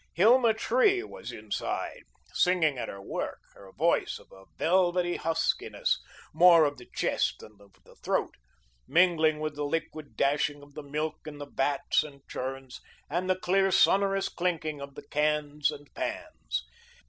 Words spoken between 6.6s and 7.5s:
of the chest